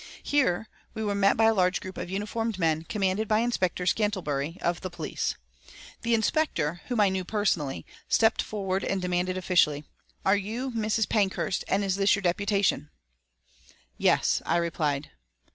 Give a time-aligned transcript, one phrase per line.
[0.23, 4.57] Here we were met by a large group of uniformed men commanded by Inspector Scantlebury,
[4.59, 5.35] of the police.
[6.01, 9.83] The inspector, whom I knew personally, stepped forward and demanded officially,
[10.25, 11.07] "Are you Mrs.
[11.07, 12.89] Pankhurst, and is this your deputation?"
[13.95, 15.11] "Yes," I replied.